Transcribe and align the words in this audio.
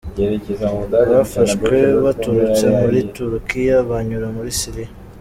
Bafashwe 1.11 1.75
baturutse 2.03 2.65
muri 2.79 2.99
Turukiya 3.13 3.77
banyura 3.89 4.27
muri 4.35 4.51
Syria. 4.59 4.89